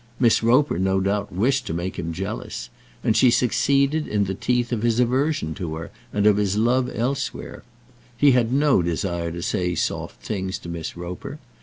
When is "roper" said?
0.41-0.79, 10.97-11.37